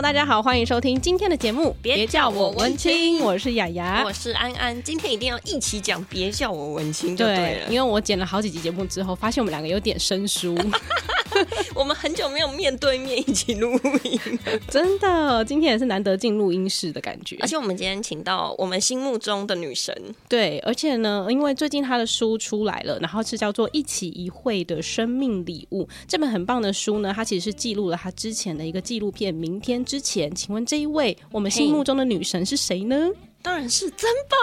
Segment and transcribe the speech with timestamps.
[0.00, 1.76] Hello，大家好，欢迎收听今天的节目。
[1.82, 4.82] 别叫我文青，我是雅雅，我是安安。
[4.82, 7.66] 今天一定要一起讲，别叫我文青就对了。
[7.66, 10.56] 对，因为我剪了好几集节目之后，发现我们两个有点生疏。
[11.74, 13.72] 我们很久没有面对面一起录
[14.04, 14.20] 音，
[14.68, 17.36] 真的，今天也是难得进录音室的感觉。
[17.40, 19.94] 而且我们今天请到我们心目中的女神，
[20.28, 30.30] 对，而且呢，因为最近她的书出来了，然后是叫做《一起一会的生命礼物》这本很棒的书呢，它其实是记录了她之前的一个纪录片《明天之前》。
[30.34, 33.08] 请问这一位我们心目中的女神是谁呢？
[33.42, 34.36] 当然是曾宝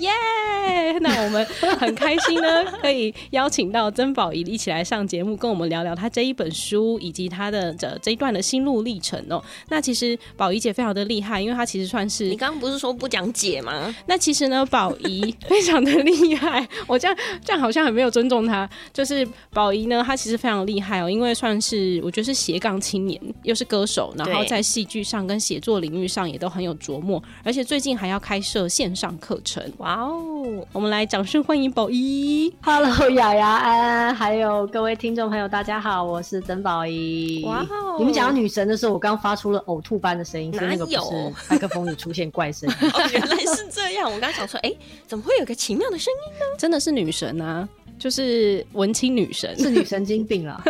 [0.00, 0.98] 仪， 耶！
[1.00, 1.44] 那我们
[1.78, 9.40] 很开心呢，可以邀请到曾宝仪一起来上节目，跟我们聊聊她这一本书以及她的这这一段的心路历程哦。
[9.68, 12.24] 那其实宝仪姐非常的厉害，因为她其实算是……
[12.24, 13.94] 你刚刚不是说不讲解吗？
[14.06, 16.68] 那其实呢，宝仪非常的厉害。
[16.88, 18.68] 我这样这样好像很没有尊重她。
[18.92, 28.07] 就是宝仪呢，她其实非常厉害哦，因为算是我觉得是斜杠青年，又是歌手，然后在戏剧上跟写作领域上也都很有琢磨，而且最近还。
[28.08, 30.66] 要开设线上课程，哇哦！
[30.72, 32.52] 我们来掌声欢迎宝仪。
[32.62, 37.44] Hello，雅雅安，还有各位听众朋友，大家好，我是曾宝仪。
[37.46, 37.96] 哇哦！
[37.98, 41.32] 你们讲到女神的时候，我刚发出了呕吐般的声音，哪有？
[41.50, 42.68] 麦克风里出现怪声。
[42.92, 44.10] 哦，原来是这样。
[44.10, 44.72] 我刚想说，哎，
[45.06, 46.44] 怎么会有个奇妙的声音呢？
[46.58, 47.68] 真的是女神啊！
[47.98, 50.62] 就是文青女神，是女神经病了。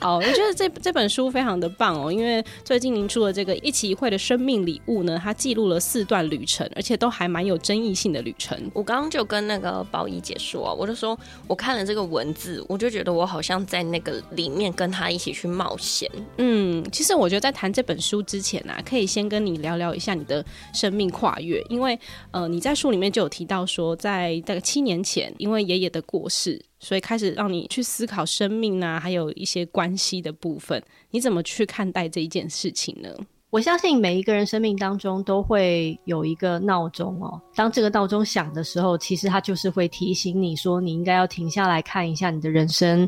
[0.00, 8.58] 好，我觉得这这本书非常的棒哦，因为最近您出了这个一期一会的生命礼物呢，它记录了四段旅程，而且都还蛮有争议性的旅程。
[8.72, 16.10] 我刚刚就跟那个宝仪姐说，我就说我看了这个文字，我就觉得我好像在那个里面跟她一起去冒险。
[16.38, 21.98] 嗯，其实我觉得在谈这本书之前啊，可以先跟你聊聊一下你的生命跨越，因为
[22.30, 26.64] 呃你在书里面就有提到说，在大概七年前，因为爷爷的过世。
[26.78, 33.10] 所以开始让你去思考生命啊，还有一些关系的部分，你怎么去看待这一件事情呢？
[33.50, 43.06] 我相信每一个人生命当中都会有一个闹钟哦，当这个闹钟响的时候，其实它就是会提醒你说，你应该要停下来看一下你的人生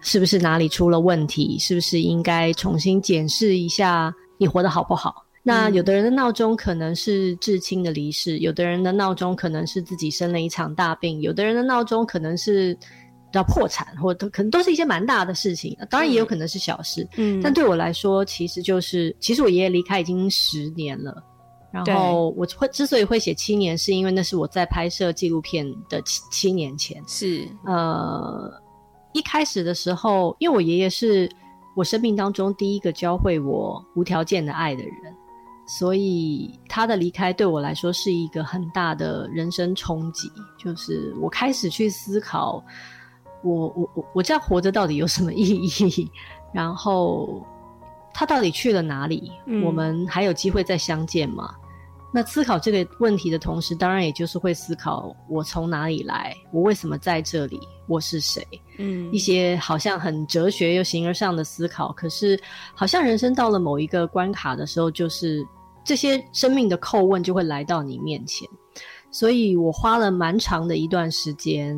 [0.00, 5.24] 是不是哪里出了问题，是不是应该重新检视一下你活得好不好。
[5.44, 12.78] 那有的人的闹钟可能是至亲的离世，有的人的闹钟可能是自己生了一场大病，有的人的闹钟可能是
[13.32, 15.76] 要破产，或都可能都是一些蛮大的事情。
[15.90, 21.22] 当然也有可能是小事，嗯，但对我来说，其实就是其实我爷爷离开已经十年了。
[21.72, 27.02] 然后我会之所以会写七年，是因为那是我在拍摄纪录片的七七年前。
[27.08, 28.52] 是呃，
[29.14, 31.26] 一开始的时候，因为我爷爷是
[31.74, 34.94] 我生命当中第一个教会我无条件的爱的人。
[35.78, 42.62] 所以他的离开对我来说是一个很大的人生冲击，就是我开始去思考
[43.42, 46.10] 我，我我我我这样活着到底有什么意义？
[46.52, 47.42] 然后
[48.12, 49.32] 他到底去了哪里？
[49.46, 51.54] 嗯、我们还有机会再相见吗？
[52.14, 58.46] 那思考这个问题的同时，当然也就是会思考我从哪里来，我为什么在这里，我是谁？
[58.76, 62.38] 嗯，一些好像很哲学又形而上的思考，可是
[62.74, 65.42] 好像人生到了某一个关卡的时候，就是
[65.84, 68.48] 这些生命的叩问就会来到你面前。
[69.10, 71.76] 所以我花了蛮长的一段时间，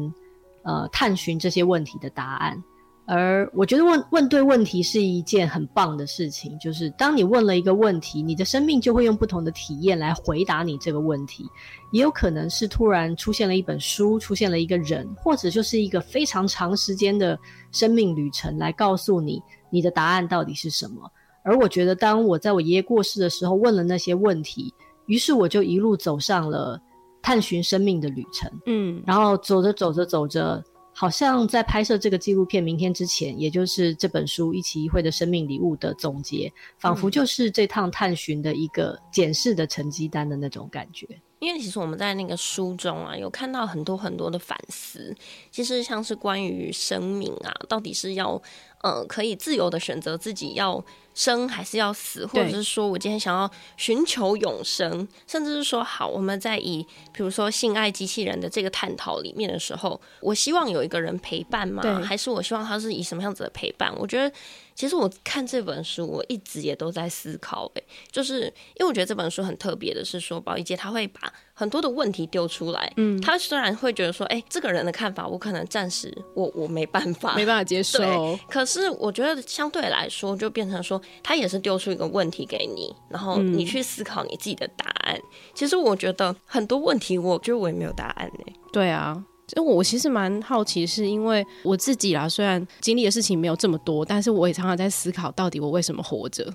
[0.62, 2.62] 呃，探寻这些问题的答案。
[3.06, 11.44] 而我觉得问问对问题是一件很棒的事情，就是当你问了一个问题，你的生命就会用不同的体验来回答你这个问题。
[11.92, 17.38] 也有可能是突然出现了一本书，出现了一个人，或者就是一个非常长时间的
[17.72, 19.38] 生命旅程来告诉你
[19.68, 21.10] 你的答案到底是什么。
[21.44, 24.74] 而我觉得，当我在我爷爷过世的时候问了那些问题，
[25.06, 26.80] 于是我就一路走上了
[27.22, 28.50] 探寻生命的旅程。
[28.66, 30.64] 嗯，然后走着走着走着。
[30.96, 36.48] 好像在拍摄这个纪录片明天之前，也就是这本书一期一会的生命礼物的总结，
[36.78, 41.04] 仿佛就是这趟探寻的一个检视的成绩单的那种感觉。
[41.44, 45.14] 因为其实我们在那个书中啊，有看到很多很多的反思，
[45.50, 48.40] 其实像是关于生命啊，到底是要
[48.82, 50.82] 呃可以自由的选择自己要
[51.14, 56.82] 生还是要死，或者是说我今天想要寻求永生，甚至是说好我们在以
[57.12, 61.82] 比如说性爱机器人的这个探讨里面的时候，我希望有一个人陪伴吗？
[62.02, 63.94] 还是我希望他是以什么样子的陪伴？
[63.98, 64.34] 我觉得
[64.74, 68.42] 其实我看这本书，我一直也都在思考，诶，就是
[68.76, 85.14] 因为我觉得这本书很特别的是说，宝仪姐她会把很多的问题丢出来，嗯，她虽然会觉得说，哎，这个人的看法我可能暂时我我没办法，没办法接受，可是我觉得相对来说，就变成说，她也是丢出一个问题给你，然后你去思考你自己的答案。
[85.16, 85.22] 嗯、
[85.54, 88.52] 其实我觉得很多问题，我觉得我也没有答案呢。
[88.72, 89.24] 对啊。
[89.46, 96.52] 就我其实蛮好奇，是因为我自己啦，虽然经历的事情没有这么多，但是我也常常在思考，到底我为什么活着。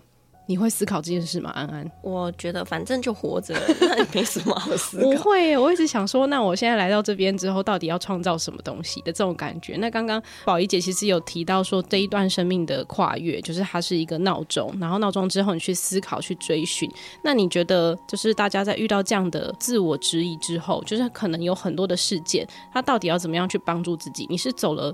[0.49, 1.87] 你会思考这件事吗，安安？
[2.01, 5.07] 我觉得反正就活着，那也没什么好 思考。
[5.07, 9.77] 我会，我一直想说，那我现在来到这边之后，到底要创造什么东西的这种感觉？
[9.77, 16.89] 那刚刚宝仪姐其实有提到说，这一段生命的跨越，就是它是一个闹钟，然后闹钟之后你去思考、去追寻。
[17.23, 24.25] 那你觉得，就是大家在遇到这样的自我质疑之后，就是可能有很多的事件，他到底要怎么样去帮助自己？
[24.27, 24.91] 你是走了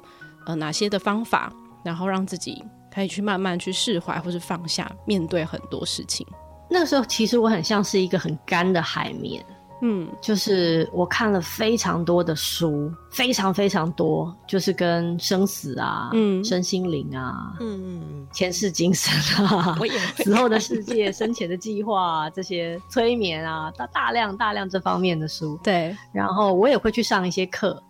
[0.48, 1.50] 呃哪些的方法，
[1.81, 2.62] 然后让自己？
[2.95, 6.25] 可以去慢慢去释怀，或是放下，面对很多事情。
[6.69, 9.45] 那个时候，其实我很像是一个很干的海绵。
[9.81, 19.86] 嗯，就是我看了非常多的书，非常非常多，就是跟生死啊、嗯、身心灵啊、嗯嗯、前世今生啊、我
[20.24, 25.59] 死后的世界、生前的计划啊，这些催眠啊，大大量大量这方面的书。
[25.62, 27.83] 对，然后我也会去上一些课。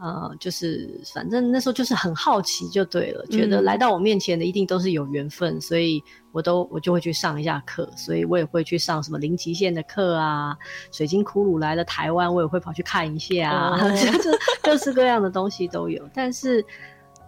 [0.00, 6.02] 呃，就是反正那时候就是很好奇就对了，觉得来到我面前的一定都是有缘分，嗯、所以
[6.32, 10.56] 我都我就会去上一下课，所以我也会去上什么零极限的课啊，
[10.90, 14.30] 水晶骷髅来了台湾，我也会跑去看一下啊，哦、 就
[14.62, 16.02] 各式各样的东西都有。
[16.14, 16.64] 但是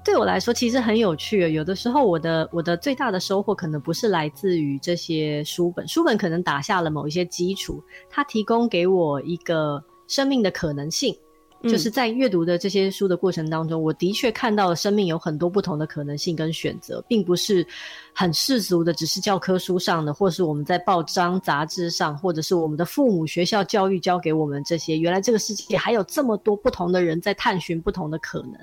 [0.03, 1.53] 对我来说，其实很有趣。
[1.53, 11.15] 有的时候，我的我的最大的收获可能不是来自于这些书本，书本可能打下了某一些基础，它提供给我一个生命的可能性。
[11.63, 17.67] 就是在阅读的这些书的过程当中，我的确看到了生命有很多不同的可能性跟选择，并不是
[18.13, 24.99] 很世俗的，只是教科书上的，或是我们在报章杂志上，或者是我们的父母学校教育教给我们这些。
[24.99, 28.55] 原来这个世界还有这么多不同的人在探寻不同的可能。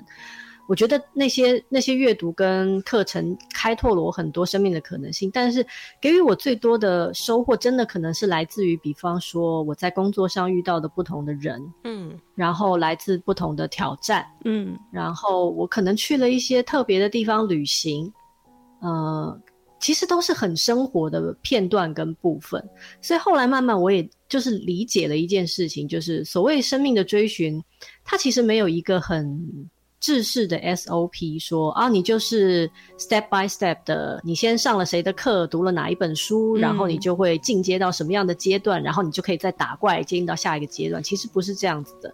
[0.70, 5.66] 我觉得那些那些阅读跟课程开拓了我很多生命的可能性，但是
[6.00, 18.12] 给予我最多的收获，真的可能是来自于，比方说我在工作上遇到的不同的人，嗯，然后来自不同的挑战，嗯，然后我可能去了一些特别的地方旅行，
[18.78, 19.36] 呃，
[19.80, 22.64] 其实都是很生活的片段跟部分，
[23.02, 27.60] 所以后来慢慢我也就是理解了一件事情，就是所谓生命的追寻，
[28.04, 29.68] 它其实没有一个很。
[30.00, 32.68] 制式的 SOP 说啊，你就是
[32.98, 41.02] step by step 的，你先上了谁的课，读了哪一本书，然后你就会进阶到什么样的阶段，嗯、然后你就可以再打怪进到下一个阶段。
[41.02, 42.12] 其实不是这样子的，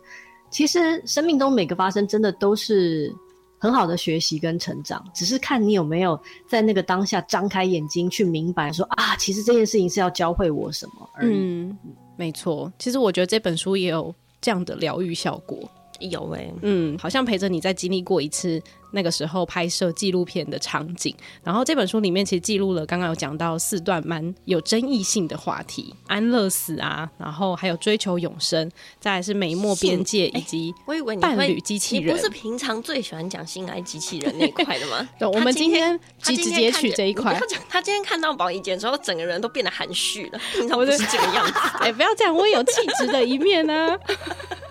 [0.51, 3.15] 其实生命中每个发生真的都是
[3.59, 11.37] 很好的学习跟成长，只是看你有没有在那个当下张开眼睛去明白说啊，其实这件事情是要教会我什么而已。
[11.37, 11.79] 嗯，
[12.17, 15.59] 没错，其实我觉得这本书也有这样的疗愈效果。
[16.01, 18.63] 有哎、欸，嗯，好像陪着你在经历过一次
[18.93, 21.15] 那个时候拍摄纪录片的场景。
[21.43, 28.71] 然后这本书里面其实记录了刚刚有讲到四段蛮有争议性的话题：安乐死啊，然后还有追求永生，
[29.01, 32.07] 再来是美墨边界以及我以为伴侣机器人。
[32.07, 35.09] 你不是平常最喜欢讲性爱机器人那一块的吗？
[35.19, 37.39] 对，我们今天直直接取这一块。
[37.69, 41.53] 他今天看到宝仪姐之后，整个人都变得含蓄了，平常不是这个样子。
[41.81, 43.99] 哎、欸，不要这样，我也有气质的一面呢、啊。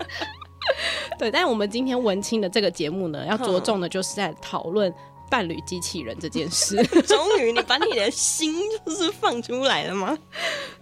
[1.18, 4.94] 对，但是我们今天文青的这个节目呢，要着重的就是在讨论
[5.36, 6.82] 伴侣机器人这件事。
[7.04, 8.56] 终于，你把你的心
[8.86, 10.18] 就是放出来了吗？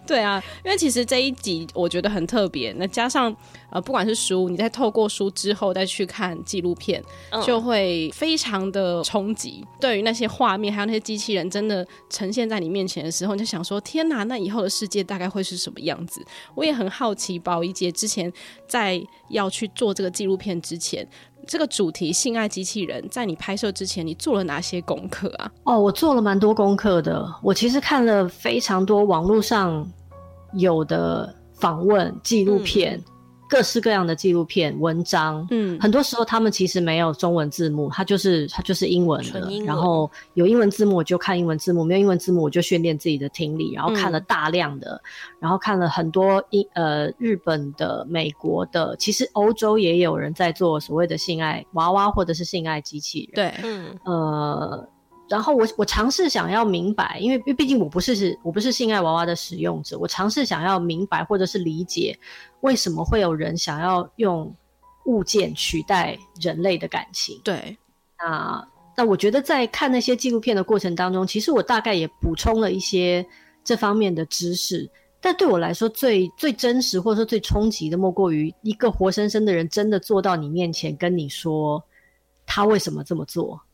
[0.06, 3.34] 对啊，因为其实这一集我觉得很特别，那加上
[3.70, 9.64] 呃，不管是书，你在透过书之后再去看纪录片，嗯、就会非常的冲击。
[9.80, 16.24] 对于那些画面，还有那些机器人真的呈现在你面前的时候，你就想说：天哪，那以后的世界大概会是什么样子？
[16.54, 18.32] 我也很好奇，宝仪姐之前
[18.68, 21.08] 在要去做这个纪录片之前，
[21.44, 25.50] 这个主题性爱机器人，在你拍摄之前，你做了哪些功课啊？
[25.64, 27.26] 哦，我做了蛮多功课的。
[27.42, 29.86] 我其实看了非常多网络上
[30.54, 32.96] 有的访问纪录片。
[32.96, 33.13] 嗯
[33.54, 39.40] 各式各样的纪录片、文章，嗯，很多时候他们其实没有中文字幕，它就是它就是英文的。
[39.42, 39.64] 文。
[39.64, 43.72] 然后有英文字幕我就看英文字幕，没有英文字幕我就训练自己的听力。
[43.72, 45.00] 然后看了大量的，嗯、
[45.38, 53.34] 然后看了很多英呃日本的、美国的，其实欧洲也有人在做所谓的性爱娃娃或者是性爱机器人。
[53.34, 54.88] 对，嗯，呃。
[55.34, 62.16] 然后我我尝试想要明白，因为毕竟我不是我不是性爱娃娃的使用者，我尝试想要明白或者是理解
[62.60, 64.54] 为什么会有人想要用
[65.06, 67.40] 物件取代人类的感情。
[67.42, 67.76] 对，
[68.16, 73.26] 那那我觉得在看那些纪录片的过程当中，其实我大概也补充了一些
[73.64, 74.88] 这方面的知识。
[75.20, 81.82] 但对我来说，最最真实或者说最冲击的，莫过于一个活生生的人真的坐到你面前跟你说
[82.46, 83.73] 他为什么这么做，嗯，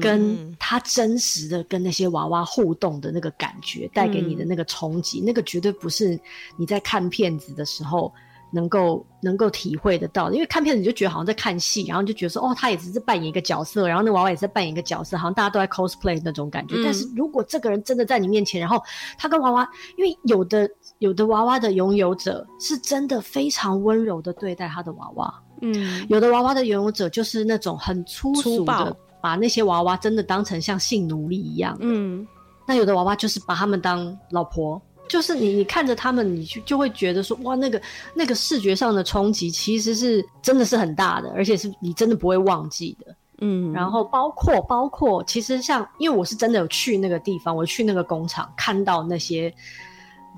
[0.00, 6.18] 跟他真实的跟那些娃娃互动的那个感觉带给你的那个冲击，嗯，那个绝对不是
[6.56, 8.12] 你在看片子的时候。
[8.52, 16.74] 能够能够体会得到，因为看片子你就觉得好像在看戏，然后就觉得说哦，他也只是扮演一个角色，然后那娃娃也是在扮演一个角色，好像大家都在 cosplay 那种感觉。
[16.74, 16.82] 嗯。
[16.82, 18.82] 但是如果这个人真的在你面前，然后
[19.16, 20.68] 他跟娃娃，因为有的
[20.98, 32.26] 有的娃娃的拥有者是真的非常温柔的对待他的娃娃，嗯，有的娃娃的拥有者就是那种很粗俗的，把那些娃娃真的当成像性奴隶一样，嗯，
[32.66, 34.80] 那有的娃娃就是把他们当老婆。
[35.08, 37.82] 就是你，你看着他们，你就就会觉得说，哇，那个
[38.14, 43.12] 那个视觉上的冲击其实是真的是很大的，而且是你真的不会忘记的。
[43.40, 49.52] 嗯，然后包括包括，其实像，因为我是真的有去那个地方，我去那个工厂，看到那些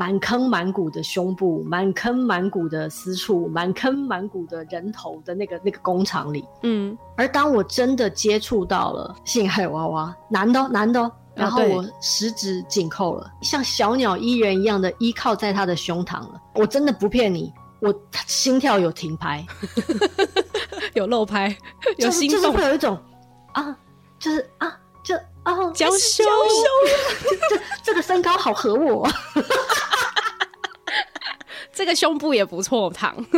[0.02, 6.44] 满坑满谷的胸部、满坑满谷的私处、满坑满谷的人头的那个那个工厂里。
[6.64, 11.12] 嗯，而当我真的接触到了性爱娃娃，男的男的。
[11.34, 16.42] 然后我十指紧扣了，像小鸟依人一样的依靠在他的胸膛了。
[16.54, 17.94] 我真的不骗你，我
[18.26, 19.42] 心跳有停拍，
[20.92, 21.56] 有漏拍，
[21.96, 22.98] 有心动，就是会有一种
[23.52, 23.74] 啊，
[24.18, 24.76] 就是啊，
[25.44, 26.24] 就啊，娇羞，
[27.50, 29.08] 这 这个身高好合我。
[31.74, 33.14] 这个胸部也不错，烫，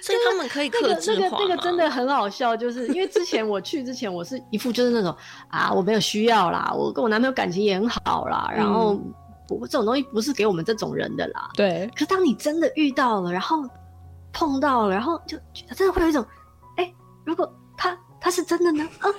[0.00, 1.20] 所以他们可以克制化。
[1.20, 5.14] 那个、那个、那个真的很好笑，就是因为之前我去之前，我是一副就是那种
[5.48, 8.98] 啊，我没有需要啦，我跟我男朋友感情也很好啦，嗯、然后
[9.50, 11.50] 我这种东西不是给我们这种人的啦。
[11.54, 11.88] 对。
[11.92, 13.58] 可是当你真的遇到了，然后
[14.32, 16.24] 碰到了，然后就觉得真的会有一种，
[16.78, 18.88] 哎、欸，如果他他是真的呢？
[19.00, 19.10] 啊。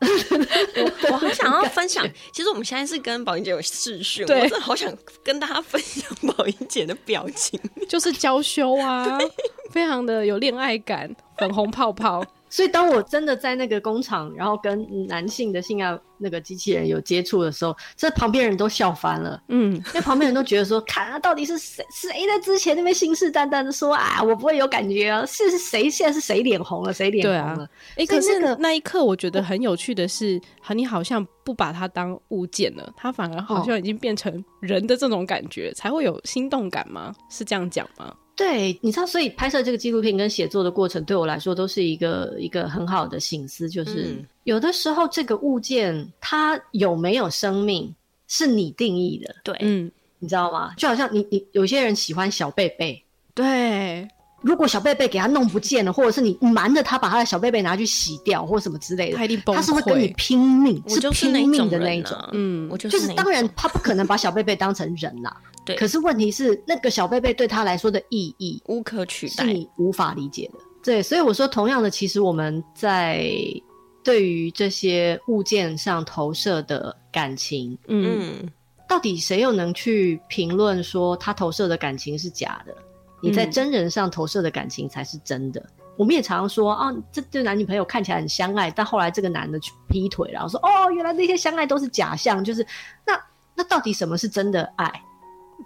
[0.76, 4.92] 我我好想要分享，其实我们现在是跟宝英姐有视讯，我真的好想
[5.24, 6.04] 跟大家分享
[6.36, 9.18] 宝英姐的表情，就是娇羞啊，
[9.72, 12.24] 非常的有恋爱感，粉红泡泡。
[12.50, 19.40] 所以当我真的在那个工厂，然后跟男性的性爱那个机器人有接触的时候，这旁边人都笑翻了。
[19.48, 27.64] 嗯，因为旁边人都觉得说，看啊，到底是谁谁在之前那边信誓旦旦的说啊，我不会有感觉啊，是是谁现在是谁脸红了，谁脸红了？
[27.96, 30.40] 哎、啊欸，可是那一刻我觉得很有趣的是，
[30.74, 37.14] 你好像不把它当物件了，它反而好像已经变成人的这种感觉，哦、才会有心动感吗？
[37.30, 38.12] 是这样讲吗？
[38.38, 43.68] 对，你知道，所以拍摄这个纪录片跟写作的过程，对我来说都是一个一个很好的醒思。
[43.68, 47.92] 就是、嗯、有的时候，这个物件它有没有生命，
[48.28, 49.34] 是你定义的。
[49.42, 49.90] 对，嗯，
[50.20, 50.72] 你知道吗？
[50.76, 53.02] 就好像你你有些人喜欢小贝贝，
[53.34, 54.08] 对。
[54.40, 59.58] 如果小贝贝给他弄不见了，或者是你瞒着他把他的小贝贝拿去洗掉，或什么之类的，他一定崩溃。
[59.58, 62.16] 他是会跟你拼命，是拼命的那一种。
[62.32, 65.36] 嗯，我就是当然，他不可能把小贝贝当成人啦。
[65.66, 65.74] 对。
[65.76, 70.60] 可是问题是，那个小贝贝对他来说的意义无可取代，是你无法理解的。
[70.84, 73.28] 对，所以我说，同样的，其实我们在
[74.04, 78.48] 对于这些物件上投射的感情，嗯，
[78.88, 82.74] 到底谁又能去评论说他投射的感情是假的？
[83.20, 85.60] 你在真人上投射的感情才是真的。
[85.60, 92.44] 嗯、我们也常常说啊，这对男女朋友看起来很相爱，但后来这个男的去劈腿，然后说哦，原来那些相爱都是假象。
[92.44, 92.64] 就是
[93.06, 93.18] 那
[93.54, 95.02] 那到底什么是真的爱？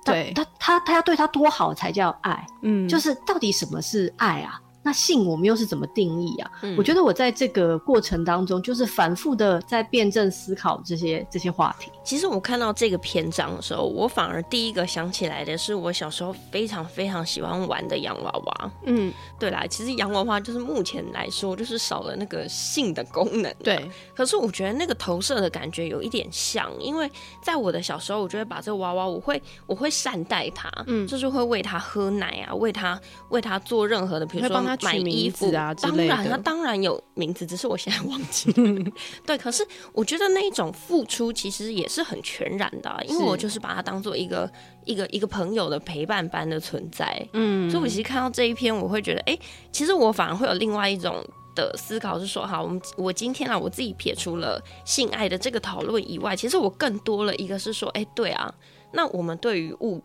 [0.06, 2.46] 对，他他他要对他多好才叫爱？
[2.62, 4.58] 嗯，就是到底什么是爱啊？
[4.82, 6.50] 那性我们又是怎么定义啊？
[6.62, 11.90] 嗯、我觉得我在这个过程当中，就是反复的在辩证思考这些这些话题。
[12.02, 18.70] 其实我看到这个篇章的时候，我反而第一个想起来的是我小时候非常非常喜欢玩的洋娃娃。
[18.86, 23.54] 嗯，对啦，其实洋娃娃就是目前来说就是少了那个性的功能。
[23.62, 27.08] 对，可是我觉得那个投射的感觉有一点像，因为
[27.40, 34.71] 在我的小时候，我就会把这个娃娃，我会我会善待它，嗯，就是会喂它喝奶啊，喂它喂它做任何的，比如说。
[34.82, 38.90] 买衣服啊，当然，他当然有名字，只是我现在忘记了。
[39.26, 44.50] 对，可是我觉得那一种付出其实也是很全然的，因为我就是把它当做一个
[44.84, 47.28] 一个一个朋友的陪伴般的存在。
[47.32, 51.24] 嗯，所以我其实看到这一篇，我会觉得，哎、欸，其实我反而会有另外一种
[51.54, 58.52] 的思考，是说，好，我们我今天啊，我自己撇除了性爱的这个讨论以外，其实我更多了一个是说，哎、欸，对啊，
[58.92, 60.02] 那我们对于物，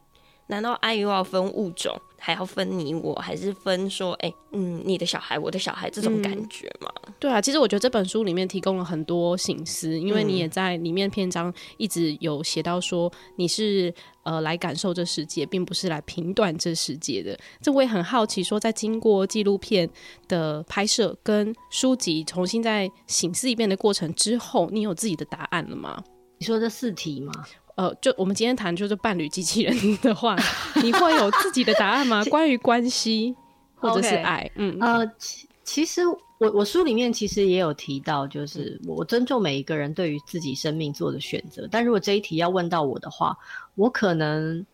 [0.48, 1.96] 难道爱又要分物种？
[2.20, 7.14] 还要分你我，还是分说，哎、欸，嗯，你的小孩，我的小孩这种感觉嘛、嗯？
[7.20, 13.94] 对啊，其实我觉得这本书里面提供了很多醒思，因为你也在里面篇章一直有写到说，你是
[14.24, 17.38] 呃来感受这世界，并不是来评断这世界的。
[17.62, 19.90] 这我也很好奇，说在经过纪录片
[20.28, 26.04] 的拍摄跟书籍重新再醒思一遍的过程之后，你有自己的答案了吗？
[26.40, 27.32] 你说这四题吗？
[27.78, 30.36] 呃，就我们今天谈就是伴侣机器人的话，
[30.84, 32.26] 你会有自己的答案吗？
[32.26, 33.36] 关于关系
[33.76, 36.02] 或者是爱，okay, 嗯呃，其其实
[36.40, 43.38] 我我书里面其实也有提到，就是我尊重每一个人对于自己生命做的选择，但如果这一题要问到我的话，
[43.76, 44.66] 我可能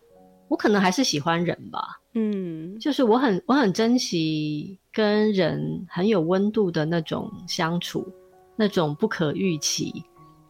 [0.48, 8.08] 我可能还是喜欢人吧，嗯，就是我很我很珍惜跟人很有温度的那种相处，
[8.56, 9.92] 那种不可预期。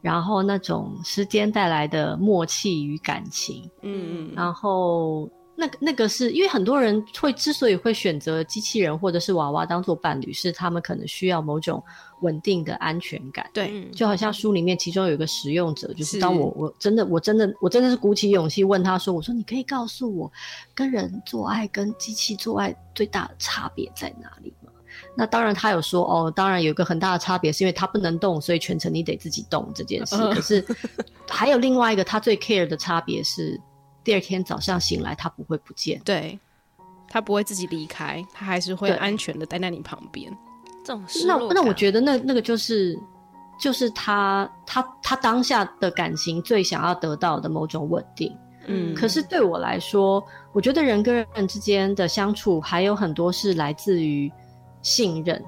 [0.03, 11.81] 然后那种时间带来的默契与感情，嗯嗯，然后那个那个是因为很多人会之所以会选择机器人或者是娃娃当做伴侣，是他们可能需要某种
[12.19, 13.49] 稳定的安全感。
[13.53, 20.29] 对，就好像书里面其中有一个使用者，就是当我我真的我真的我真的是鼓起勇气问他说：“我说你可以告诉我，
[20.75, 24.53] 跟人做爱跟机器做爱最大的差别在哪里？”
[25.15, 30.17] 那当然，他有说哦，当然有一个很大的差别，是因为他不能动，所以全程你得自己动这件事。
[30.33, 30.65] 可是
[31.29, 33.59] 还有另外一个他最 care 的差别是，
[34.03, 36.39] 第二天早上醒来他不会不见，对，
[37.07, 40.35] 他不会自己离开，他还是会安全的待在你旁边。
[40.83, 42.99] 这种那那我觉得那那个就是
[43.59, 48.35] 就是他他他当下的感情最想要得到的某种稳定。
[48.65, 54.31] 嗯，可是对我来说，我觉得人跟人之间的相处还有很多是来自于。
[54.83, 55.43] 信任，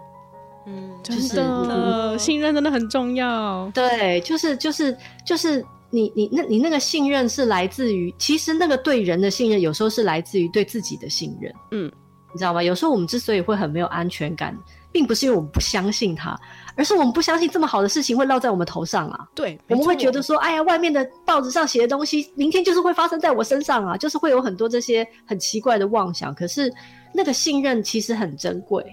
[0.65, 3.69] 嗯，真的，信任真的很重要。
[3.75, 11.53] 对，就是就是就是你你那你那个信任是来自于，其实那个对人的信任，有时候是来自于对自己的信任。
[11.71, 11.91] 嗯，
[12.33, 12.63] 你知道吗？
[12.63, 14.57] 有时候我们之所以会很没有安全感，
[14.91, 16.37] 并不是因为我们不相信他，
[16.75, 19.27] 而是我们不相信这么好的事情会落在我们头上啊。
[19.35, 26.33] 对，我们会觉得说，哎呀，外面的报纸上写的东西，明天就是会发生在我身上啊，就是会有很多这些很奇怪的妄想。
[26.33, 26.73] 可是
[27.13, 28.83] 那个信任其实很珍贵。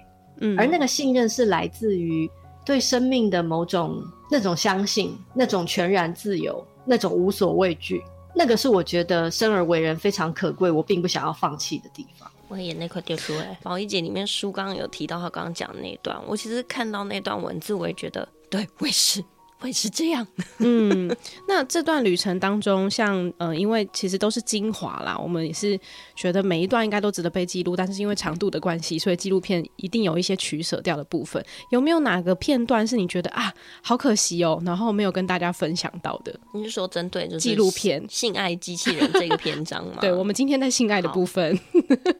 [0.43, 2.31] 嗯，而那个信任是来自于
[2.65, 8.03] 对生命的某种那种相信，那种全然自由，那种无所畏惧，
[8.35, 12.31] 那个是我觉得生而为人非常可贵，我并不想要放弃的地方。
[12.49, 13.59] 我眼泪快掉出来。
[13.63, 19.25] 毛衣姐里面书刚刚有提到她刚刚讲的那一段，我其实看到那段文字，我也觉得对，我也是。
[19.63, 20.27] 会是这样，
[20.59, 21.15] 嗯，
[21.47, 25.79] 那这段旅程当中，像呃，因为其实都是精华啦，我们也是
[26.17, 31.43] 觉得每一段应该都值得被记录，但是因为长度的关系，所以纪录片一定有一些取舍掉的部分。
[31.71, 36.35] 有没有哪个片段是你觉得啊，好可惜哦，然后没有跟大家分享到的？
[36.53, 39.99] 你是说针对就是纪录片《性爱机器人》这个篇章吗？
[40.03, 41.57] 对，我们今天在性爱的部分，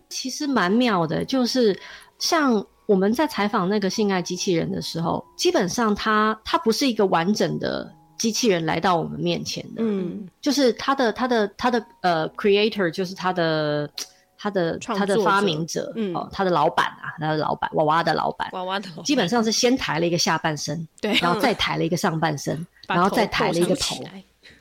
[0.09, 1.77] 其实蛮妙的，就是
[2.19, 2.65] 像。
[2.87, 13.89] 我们在采访那个性爱机器人的时候，基本上它它不是一个完整的机器人来到我们面前的，嗯，就是它的它的它的呃，creator 就是它的
[14.37, 23.97] 它的它的发明者，嗯，哦，它的老板啊，它的老板娃娃的老板，娃娃的，基本上是先抬了一个下半身， 对，然后再抬了一个上半身，然后再抬了一个头，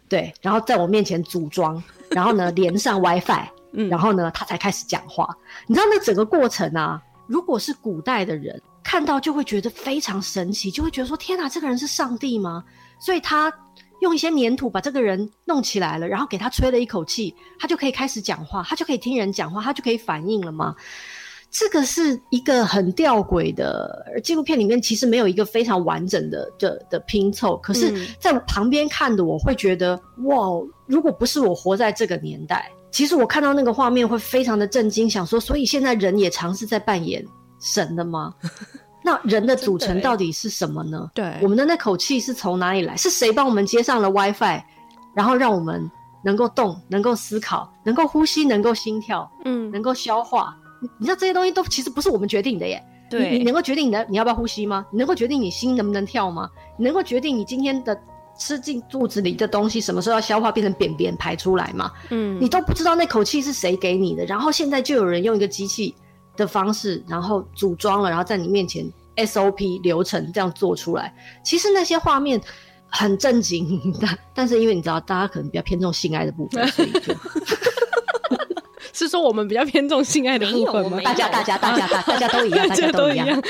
[0.07, 1.81] 对，然后在我面前组装，
[2.11, 5.27] 然后呢连上 WiFi，嗯，然后呢他才开始讲话，
[5.67, 7.01] 你知道那整个过程啊。
[7.31, 12.61] 如果是古代的人看到，就会觉得非常神奇，就会觉得说：“天哪，这个人是上帝吗？”
[12.99, 13.49] 所以他
[14.01, 20.75] 用一些粘土把这个人弄起来了，然后给他吹了一口气，他就可以开始讲话，他就可以听人讲话，他就可以反应了吗？
[21.49, 27.55] 这个是一个很吊诡的，而纪录片里面其实没有一个非常完整的的的拼凑。
[27.57, 30.47] 可是，在旁边看的我会觉得，哇，
[30.85, 32.69] 如果不是我活在这个年代。
[32.91, 37.25] 其实我看到那个画面会非常的震惊，想说，所以现在人也尝试在扮演
[37.59, 38.33] 神的吗？
[39.03, 41.09] 那人的组成到底是什么呢？
[41.15, 42.95] 对，我们的那口气是从哪里来？
[42.97, 44.61] 是谁帮我们接上了 WiFi，
[45.15, 45.89] 然后让我们
[46.23, 50.55] 能够动、能够思考、能够呼吸、能够心跳，嗯，能够消化？
[50.99, 52.83] 你知道这些东西都其实不是我们决定的耶。
[53.09, 54.85] 对，你，你能够决定你的你要不要呼吸吗？
[54.91, 56.47] 你能够决定你心能不能跳吗？
[56.77, 57.97] 你能够决定你今天的？
[58.41, 61.91] 吃进肚子里的东西什么时候要消化变成便便排出来嘛？
[62.09, 65.93] 嗯，你都不知道那口气是谁给你的，然后现在就有人用一个机器
[66.35, 71.13] 的方式，然后组装了，然后在你面前 SOP 流程这样做出来。
[71.45, 72.41] 其实那些画面
[72.87, 77.13] 很正经，但但是因为你知道大家可能比较偏重性爱的部分，所以就
[78.93, 81.01] 是说我们比较偏重性爱的部分吗？
[81.03, 83.41] 大家大家大家大 大家 都一样，大家都一样。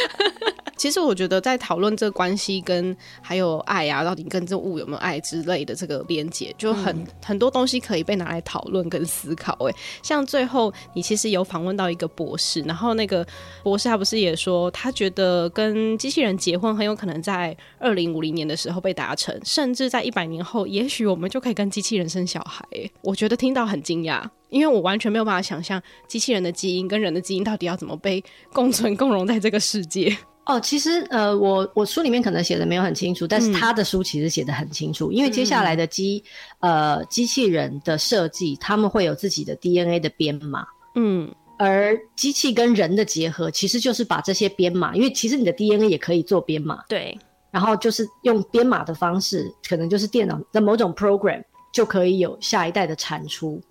[0.77, 9.55] 其实我觉得在讨论这个关系跟还有爱啊，到底跟这物有没有爱之类的这个连结，就很、嗯、很多东西可以被拿来讨论跟思考。
[9.69, 13.23] 哎，像最后你其实有访问到一个博士，然后那个
[13.61, 22.65] 博士他不是也说，他觉得跟机器人结婚很有可能在二零五零年的时候被达成，甚至在一百年后，也许我们就可以跟机器人生小孩。
[22.71, 30.15] 哎，我觉得听到很惊讶，因为我完全没有办法想象机器人的基因跟人的基因到底要怎么被共存共荣在这个世界。
[30.45, 36.21] 哦，其实呃，我我书里面可能写的没有很清楚，但是他的书其实写的很清楚，嗯、因为接下来的机、
[36.61, 47.15] 嗯、呃机器人的设计，他们会有自己的 DNA 的编码，嗯，而机器跟人的结合，其实就是把这些编码，因为其实你的 DNA 也可以做编码，对，
[47.51, 53.61] 然后就是用编码的方式，可能就是电脑的某种 program 就可以有下一代的产出，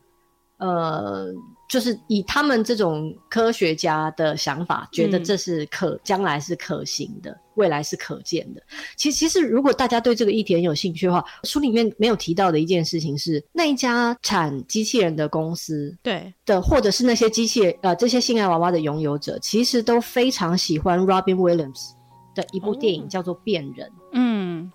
[0.61, 1.35] 呃。
[1.71, 8.61] 就是以他们这种科学家的想法，觉得这是可将、嗯、来是可行的，未来是可见的。
[8.97, 21.91] 其实，其实如果大家对这个议题很有兴趣的话，书里面没有提到的一件事情是，那一家产机器人的公司，对的，或者是那些机器人呃这些性爱娃娃的拥有者，其实都非常喜欢 Robin Williams
[22.35, 23.87] 的一部电影，叫做《变人》。
[24.11, 24.69] 嗯，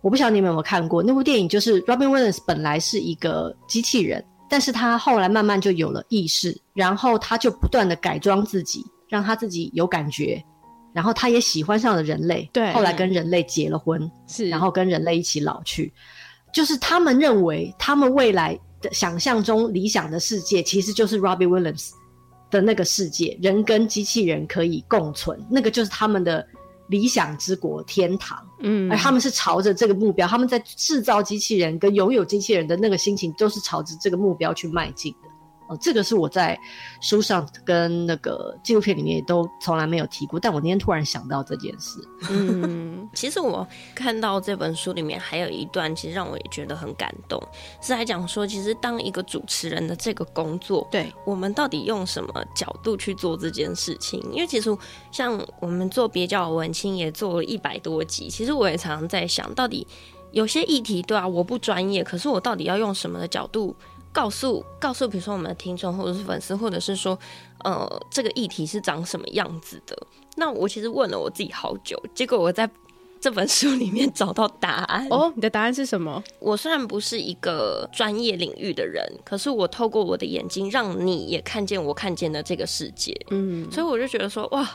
[0.00, 4.24] 我不晓得你们有没有看过那部电影，就是 Robin Williams 本来是一个机器人。
[4.48, 10.42] 但是他后来慢慢就有了意识，然后他就不断的改装自己，让他自己有感觉，
[10.92, 15.92] 然后他也喜欢上了人类，对，后来跟人类结了婚，是，然后跟人类一起老去，
[16.52, 21.90] 就是他们认为他们未来的想象中理想的世界，其实就是 Robbie Williams
[22.50, 26.46] 的那个世界，人跟机器人可以共存，那个就是他们的。
[26.88, 35.28] 理想之国天堂，嗯，而他们是朝着这个目标，他们在制造机器人跟拥有机器人的那个心情，都是朝着这个目标去迈进的。
[35.68, 36.58] 哦，这个是我在
[37.00, 41.98] 书上跟那个纪录片里面也都从来没有提过，但我今天突然想到这件事。
[42.30, 47.40] 嗯， 其实我看到这本书里面还有一段，其实让我也觉得很感动，
[47.80, 54.20] 是在讲说，其实当一个主持人的这个工作，对我们到底用什么角度去做这件事情？
[54.32, 54.76] 因为其实
[55.10, 59.86] 像我们做别叫我文青也做了一百多集，其实我也常常在想，到底
[60.32, 63.74] 有些议题，对啊，我不专业，可是我到底要用什么的角度？
[64.16, 67.18] 告诉告诉，比如说我们的听众或者是粉丝，或者是说，
[67.62, 69.94] 呃，这个议题是长什么样子的？
[70.36, 72.66] 那我其实问了我自己好久，结果我在
[73.20, 75.06] 这本书里面找到答案。
[75.10, 76.24] 哦，你的答案是什么？
[76.38, 83.14] 我虽然不是一个专业领域的人，可是我透过我的眼睛，让你也看见我看见的这个世界。
[83.28, 84.66] 嗯，所以我就觉得说，哇。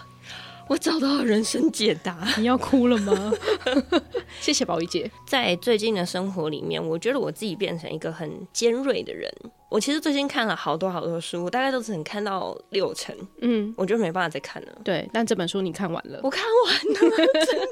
[0.71, 3.33] 我找到了人生解答， 你要哭了吗？
[4.39, 5.11] 谢谢宝仪姐。
[5.27, 9.29] 在最近的生活里面，我觉得我自己变成一个很尖锐的人。
[9.69, 14.69] 我其实最近看了好多好多书，大概都只能看到六成，嗯，我就没办法再看了。
[14.81, 17.67] 对，但这本书你看完了，我看完了， 真的。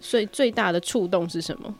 [0.00, 1.72] 所以最大的触动是什么？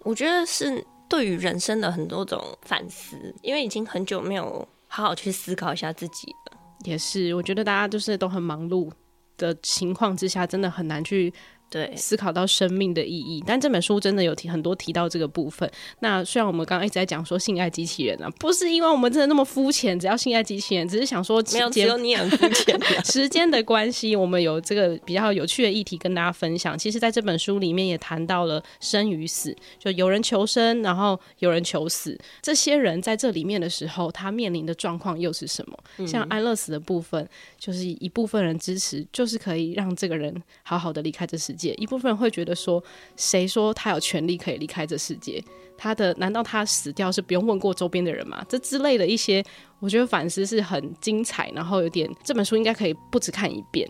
[0.00, 6.58] 我觉得是对于人生的很多种反思，因为已经很久没有好好去思考一下自己了。
[6.84, 8.90] 也是，我觉得大家就是都很忙碌
[9.38, 11.32] 的情况之下，真的很难去。
[11.70, 15.70] 对，思考到生命的意义，但这本书真的有提很多提到这个部分。
[16.00, 22.78] 那虽然我们刚刚一直在讲说性爱机器人啊，不是因为我们真的那么肤浅，只要性爱机器人，只是想说没有，只有你很肤浅。
[23.04, 26.78] 时间的关系，我们有这个比较有趣的议题跟大家分享。
[26.78, 32.18] 其实，在这本书里面也谈到了生与死，就有人求生，然后有人求死。
[32.40, 35.78] 这些人在这里面的时候，他面临的状况又是什么？
[35.98, 37.28] 嗯、像安乐死的部分，
[37.58, 41.74] 就是一部分人支持，就是可以让这个人好好的离开这世界。
[41.74, 42.82] 一部分人会觉得说，
[43.16, 45.42] 谁说他有权利可以离开这世界？
[45.76, 48.44] 他的难道他死掉是不用问过周边的人吗？
[48.48, 49.44] 这之类的一些，
[49.78, 53.88] 我觉得反思是很精彩，然后有点这本书应该可以不止看一遍，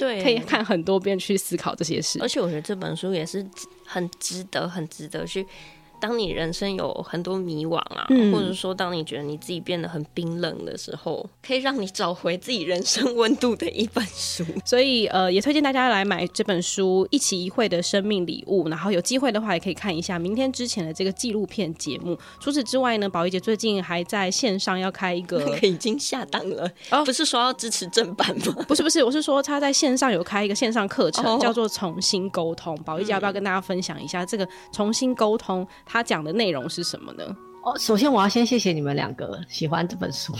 [0.00, 2.18] 对， 可以看很多遍去思考这些事。
[2.20, 3.46] 而且我觉得这本书也是
[3.84, 5.46] 很值得、很值得去。
[6.00, 14.44] 当你人生有很多迷惘啊，嗯、或者说当你觉得你自己变得很冰冷的时候，可以让你找回自己人生温度的一本书。
[14.64, 22.18] 所以呃，也推荐大家来买这本书《一期一会的生命礼物》，然后有机会的话也可以看一下明天之前的这个纪录片节目。
[22.40, 28.64] 除此之外呢，宝仪姐最近还在线上要开一个，那个已经下档了哦，不是说要支持正版吗？
[28.68, 32.76] 不是不是，我是说她在线上有开一个线上课程，哦、叫做重新沟通。
[32.84, 35.66] 宝仪姐要不要跟大家分享一下这个重新沟通？
[35.88, 37.24] 他讲的内容是什么呢？
[37.64, 40.32] 哦，首先我要先谢谢你们两个喜欢这本书，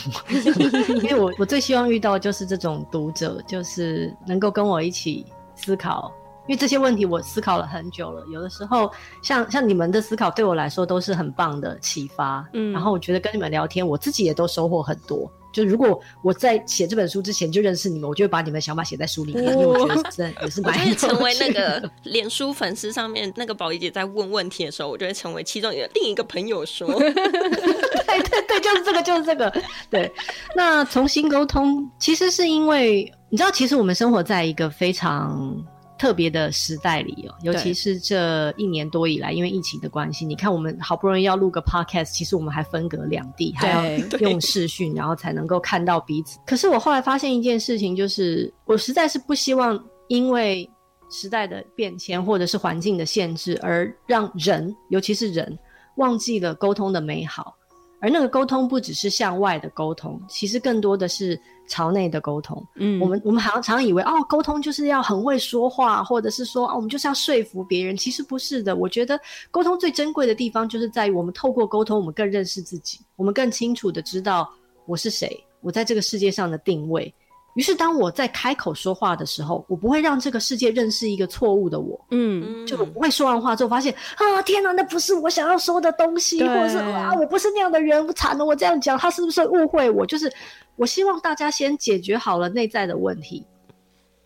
[1.02, 6.12] 因为我 我最希望遇到就是这种读者，就是能够跟我一起思考，
[6.46, 8.24] 因为这些问题我思考了很久了。
[8.32, 8.90] 有的时候
[9.22, 15.30] 像像你们的思考对我来说都是很棒的启发，嗯，然后我觉得跟你们聊天，我自己也都收获很多。
[15.52, 20.72] 就如果我在写这本书之前就认识你们，我就会把你们想法写在书里面，因为我觉得真的也是蛮。
[20.72, 29.52] 我就会成为那个脸书粉丝上面那个宝仪姐在问问题的时候，我就会成为其中一个另一个朋友说， 对对对，就是这个，就是这个。
[29.90, 30.12] 对，
[30.54, 35.56] 那重新沟通，其实是因为你知道，其实我们生活在一个非常。
[35.98, 46.38] 特别的时代里哦，尤其是这一年多以来，因为疫情的关系，你看我们好不容易要录个 podcast，其实我们还分隔两地，还要用视讯，然后才能够看到彼此。
[46.46, 50.68] 可是我后来发现一件事情，就是我实在是不希望因为
[51.10, 55.58] 时代的变迁或者是环境的限制，而让人，尤其是人，
[55.96, 57.56] 忘记了沟通的美好。
[58.00, 61.36] 而那个沟通不只是向外的沟通，其实更多的是
[61.68, 62.60] 朝内的沟通。
[62.74, 67.96] 嗯，我们我们好像常常以为哦，沟通就是要很会说话，或者是说哦，我们就是要说服别人。
[67.96, 68.74] 其实不是的。
[68.74, 69.18] 我觉得
[69.50, 74.48] 沟通最珍贵的地方，就是在于我们透过沟通，我们更认识自己，我们更清楚的知道
[74.86, 77.12] 我是谁，我在这个世界上的定位。
[77.54, 81.98] 于是，当我在开口说话的时候，我不会让这个世界认识一个错误的我。
[82.12, 90.06] 嗯，就我不会说完话之后发现啊，天哪，那不是我想要说的东西，或者是啊，我不是那样的人，惨了，我这样讲，他是不是误会我？
[90.06, 90.32] 就是
[90.78, 93.44] 我希望大家先解决好了内在的问题，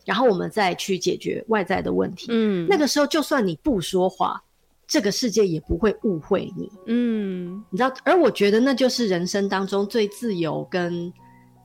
[0.05, 2.27] 然后我们再去解决外在的问题。
[2.29, 4.41] 嗯，那个时候就算你不说话，
[4.87, 6.71] 这个世界也不会误会你。
[6.87, 11.11] 嗯，你知道，而我觉得那就是人生当中最自由跟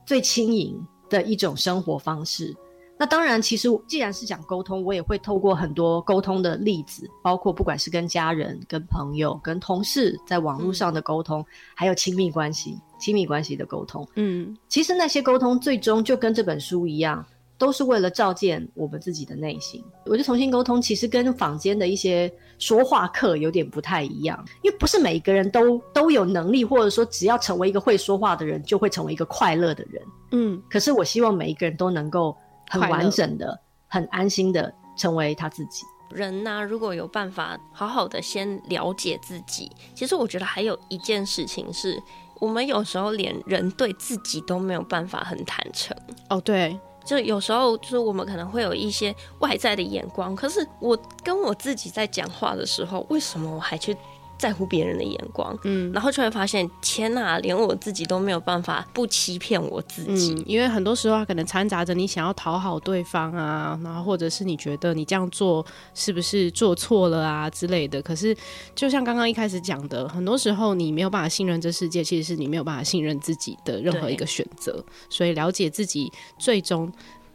[0.06, 0.74] 最轻盈
[1.10, 2.56] 的一种生活方式。
[2.98, 14.06] 那当然，其实既然是讲沟通，我也会透过很多沟通的例子，包括不管是跟家人、跟朋友、跟同事在网络上的沟通，嗯、还有亲密关系、亲密关系的沟通。
[14.16, 17.24] 嗯，其实那些沟通最终就跟这本书一样。
[17.58, 19.82] 都是为了照见我们自己的内心。
[20.04, 30.00] 我觉得重新沟通其实跟坊间的一些说话课有点不太一样，因为不是每一个人都都有能力，或者说只要成为一个会说话的人，就会成为一个快乐的人。
[30.30, 32.36] 嗯，可是我希望每一个人都能够
[32.68, 35.84] 很完整的、很安心的成为他自己。
[36.10, 42.02] 人呢、啊，如果有办法好好的先了解自己，其实我觉得还有一件事情是，
[42.40, 45.96] 我们有时候连人对自己都没有办法很坦诚。
[46.30, 46.78] 哦，对。
[47.04, 53.96] 就有时候，就是我们可能会有一些外在的眼光，可是我跟我自己在讲话的时候，为什么我还去
[54.38, 68.00] 在乎别人的眼光，嗯，然后就会发现，天哪，连我自己都没有办法不欺骗我自己，嗯，因为很多时候可能掺杂着你想要讨好对方啊，然后或者是你觉得你这样做是不是做错了啊之类的。
[68.00, 68.36] 可是
[68.76, 74.84] 就像刚刚一开始讲的，很多时候你没有办法信任这世界，其实是你没有办法信任自己的任何一个选择。
[75.10, 76.92] 所以了解自己最终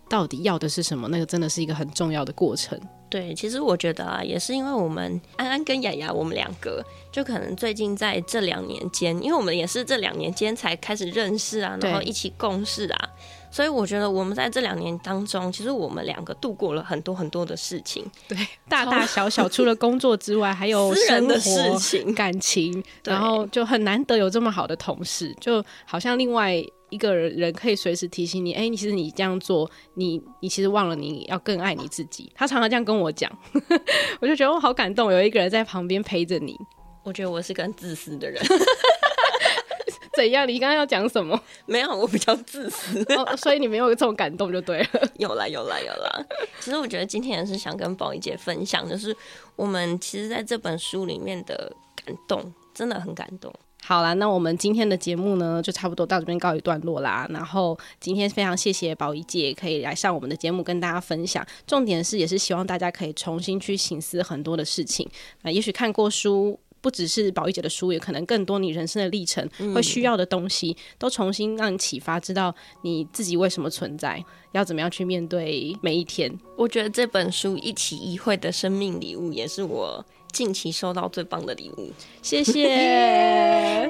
[0.07, 2.79] 到底要的是什么，那个真的是一个很重要的过程。
[3.13, 13.09] 对，其实我觉得啊，也是因为我们安安跟雅雅，我们两个就可能最近在这两年间，因为我们也是这两年间才开始认识啊，然后一起共事啊，
[13.51, 18.35] 所以我觉得我们在这两年当中，其实我们两个度过了很多很多的事情，对，
[18.67, 26.65] 大大小小，除了工作之外，还有 私人的事情、感情，然后就很难得有这么好的同事，就好像另外。
[26.93, 32.31] 一个人可以随时提醒你，哎、欸，你其实你这样做，你你其实忘了你要更爱你自己。
[32.35, 33.31] 他常常这样跟我讲，
[34.21, 36.55] 我就觉得我好感动，有一个人在旁边陪着你。
[37.03, 38.41] 我觉得我是个很自私的人，
[40.15, 40.47] 怎样？
[40.47, 41.37] 你刚刚要讲什么？
[41.65, 44.87] 没有，我比较自私，哦，所以你没有这种感动就对了。
[45.17, 46.25] 有啦，有啦，有啦。
[46.61, 49.13] 其实我觉得今天也是想跟宝仪姐分享，就是
[49.57, 51.75] 我们其实在这本书里面的
[52.05, 53.53] 感动，真的很感动。
[53.85, 57.27] 好啦，那我们今天的节目呢，就差不多到这边告一段落啦。
[57.29, 61.45] 然后今天非常谢谢宝仪姐可以来上我们的节目，跟大家分享。
[61.67, 65.05] 重点是，也是希望大家可以重新去醒思很多的事情。
[65.41, 76.33] 啊，也许看过书，不只是宝仪姐的书，也可能更多你人生的历程会需要的东西，嗯、都重新让你启发，知道你自己为什么存在，要怎么样去面对每一天。
[76.57, 80.05] 我觉得这本书《一期一会的生命礼物》也是我。
[80.33, 82.63] 近期收到最棒的礼物，谢谢，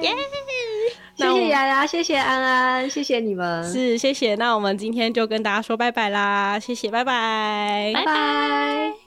[1.16, 4.34] 谢谢丫丫，谢谢安安，谢谢你们，是谢谢。
[4.34, 9.03] 那我们今天就跟大家说拜拜啦，谢谢，拜拜，拜拜。